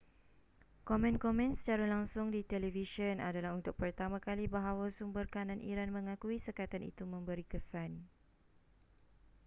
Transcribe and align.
komen-komen 0.89 1.49
secara 1.59 1.85
langsung 1.93 2.27
di 2.35 2.41
televisyen 2.53 3.17
adalah 3.29 3.51
untuk 3.59 3.75
pertama 3.81 4.17
kali 4.27 4.45
bahawa 4.55 4.85
sumber 4.97 5.25
kanan 5.35 5.59
iran 5.71 5.89
mengakui 5.97 6.37
sekatan 6.47 6.83
itu 6.91 7.03
memberi 7.13 7.45
kesan 7.53 7.91